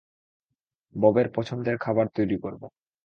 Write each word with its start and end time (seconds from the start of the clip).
ববের 0.95 1.27
পছন্দের 1.35 1.75
খাবার 1.77 2.07
তৈরি 2.15 2.37
করব। 2.37 2.61